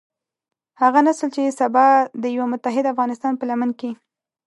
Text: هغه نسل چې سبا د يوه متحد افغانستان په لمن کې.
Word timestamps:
هغه 0.81 0.99
نسل 1.07 1.29
چې 1.35 1.55
سبا 1.59 1.85
د 2.23 2.25
يوه 2.35 2.45
متحد 2.53 2.85
افغانستان 2.93 3.33
په 3.37 3.45
لمن 3.49 3.69
کې. 3.79 3.91